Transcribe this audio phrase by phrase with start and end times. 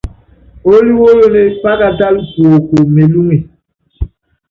[0.67, 3.37] Oólí wólonée, pákatála kuoko melúŋe.